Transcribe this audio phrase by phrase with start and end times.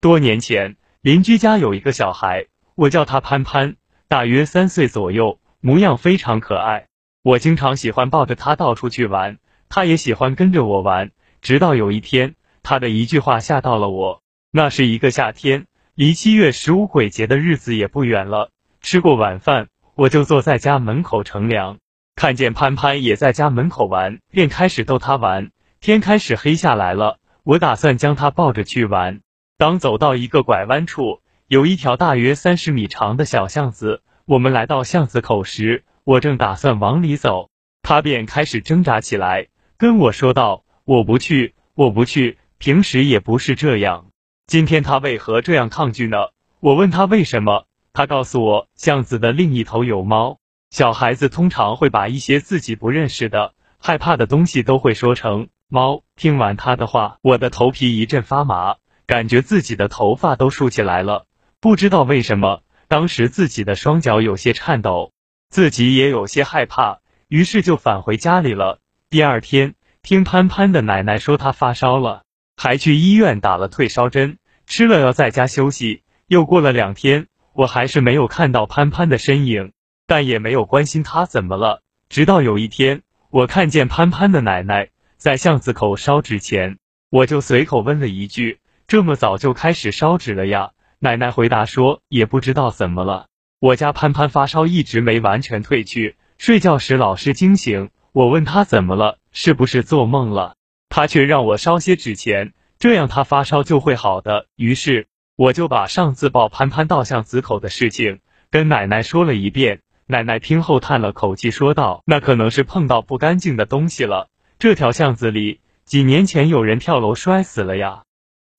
[0.00, 3.76] 多年前，邻居家有一个小孩，我叫他潘潘，
[4.08, 6.86] 大约三岁左右，模样非常可爱。
[7.22, 9.36] 我经常喜欢抱着他到处去玩，
[9.68, 11.10] 他也喜欢跟着我玩。
[11.42, 14.22] 直到有一天，他的一句话吓到了我。
[14.50, 18.50] 那是一个夏天，离七月十五鬼节的日子也不远了。
[18.80, 21.76] 吃过晚饭，我就坐在家门口乘凉，
[22.16, 25.50] 看见潘潘也在家门口玩，便开始逗他玩。
[25.78, 29.20] 天开始黑下来了，我打算将他抱着去玩。
[29.60, 34.00] 当走到一个拐弯处，有一条大约三十米长的小巷子。
[34.24, 37.50] 我们来到巷子口时，我正打算往里走，
[37.82, 40.64] 他便开始挣扎起来，跟我说道。
[40.86, 42.38] 我不去，我不去。
[42.56, 44.06] 平时也不是这样，
[44.46, 46.16] 今天他为何这样抗拒呢？
[46.60, 50.38] 我问他为什么，他告诉我巷子的另一头有猫。
[50.70, 56.02] 小孩子通常会把一些自己不认识的、害怕的东西都会说成猫。
[56.16, 58.76] 听完他的话，我的头皮一阵发麻，
[59.10, 61.26] 感觉自己的头发都竖起来了。
[61.58, 65.12] 不知道为什么，当时自己的双脚有些颤抖，
[65.48, 68.78] 自己也有些害怕，于是就返回家里了。
[69.10, 69.74] 第二天。
[70.02, 72.22] 听潘潘的奶奶说他发烧了，
[72.56, 76.04] 还去医院打了退烧针，吃了药在家休息。
[76.26, 79.72] 又过了两天，我还是没有看到潘潘的身影，
[80.06, 81.82] 但也没有关心他怎么了。
[82.08, 86.78] 直到有一天，我看见潘潘的奶奶在巷子口烧纸钱，
[87.10, 93.28] 我就随口问了一句：“这么早就开始烧纸了呀？”奶奶回答说：“也不知道怎么了，
[93.60, 100.56] 我家潘潘发烧一直没完全退去，睡觉时老是惊醒。”我问他怎么了，是不是做梦了？
[100.88, 104.46] 他却让我烧些纸钱，这样他发烧就会好的。
[104.56, 108.18] 于是我就把上次抱潘潘到巷子口的事情
[108.50, 109.82] 跟奶奶说了一遍。
[110.06, 114.26] 奶奶听后叹了口气，说道：“那可能是碰到不干净的东西了。
[114.58, 118.02] 这条巷子里几年前有人跳楼摔死了呀。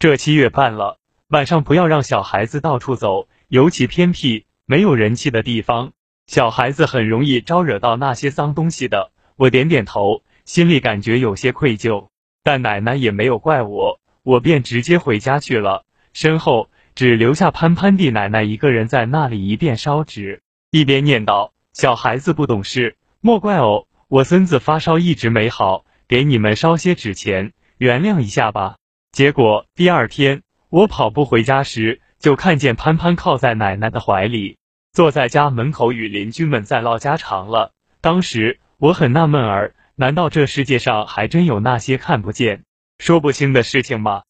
[0.00, 5.90] 这七月半了，晚上不要让小孩子到处走，尤其偏僻没有人气的地方，
[6.28, 12.10] 小孩子很容易招惹到那些脏东西的。”我点点头，心里感觉有些愧疚，
[12.44, 15.84] 但奶奶也没有怪我，我便直接回家去了。
[16.12, 23.88] 身后只留下潘潘地奶奶一个人在那里，一边烧纸，一边念叨：“小孩子不懂事，莫怪哦。
[24.06, 28.76] 我孙子发烧一直没好，给你们烧些纸钱，原谅一下吧。”
[29.12, 34.56] 结果第二天我跑步回家时，就看见潘潘靠在奶奶的怀里，
[34.92, 37.72] 坐在家门口与邻居们在唠家常了。
[38.00, 38.58] 当时。
[38.80, 42.62] 我很纳闷儿，难道这世界上还真有那些看不见、
[43.00, 44.22] 说不清的事情吗？